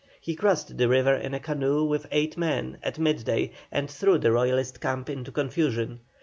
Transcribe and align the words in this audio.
He 0.19 0.33
crossed 0.35 0.79
the 0.79 0.87
river 0.89 1.13
in 1.13 1.35
a 1.35 1.39
canoe 1.39 1.83
with 1.85 2.07
eight 2.11 2.35
men, 2.35 2.79
at 2.81 2.97
midday, 2.97 3.51
and 3.71 3.87
threw 3.87 4.17
the 4.17 4.31
Royalist 4.31 4.81
camp 4.81 5.11
into 5.11 5.31
confusion. 5.31 5.99